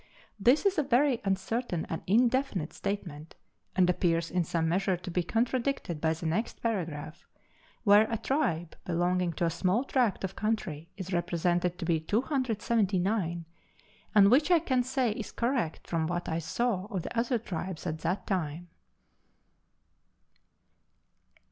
This 0.39 0.65
is 0.65 0.79
a 0.79 0.83
very 0.83 1.21
uncertain 1.23 1.85
and 1.87 2.01
indefinite 2.07 2.73
statement, 2.73 3.35
and 3.75 3.87
appears 3.87 4.31
in 4.31 4.43
some 4.43 4.67
measure 4.67 4.97
to 4.97 5.11
be 5.11 5.21
contradicted 5.21 6.01
by 6.01 6.13
the 6.15 6.25
next 6.25 6.59
paragraph, 6.63 7.27
where 7.83 8.11
a 8.11 8.17
tribe 8.17 8.75
belonging 8.83 9.31
to 9.33 9.45
a 9.45 9.51
small 9.51 9.83
tract 9.83 10.23
of 10.23 10.35
country 10.35 10.89
is 10.97 11.13
represented' 11.13 11.77
to 11.77 11.85
be 11.85 11.99
279, 11.99 13.45
and 14.15 14.31
which 14.31 14.49
I 14.49 14.57
can 14.57 14.81
say 14.81 15.11
is 15.11 15.31
correct 15.31 15.85
from 15.85 16.07
what 16.07 16.27
I 16.27 16.39
saw 16.39 16.85
of 16.87 17.03
the 17.03 17.15
other 17.15 17.37
tribes 17.37 17.85
at 17.85 17.99
that 17.99 18.25
time. 18.25 18.69